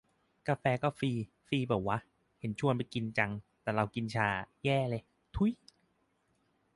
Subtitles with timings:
[0.47, 1.11] กาแฟก็ฟรี
[1.47, 1.97] ฟรีปะวะ
[2.39, 5.01] เห็นชวนไปกินจัง แต่เรากินชาอะ แย่เลย
[5.35, 5.51] ถุย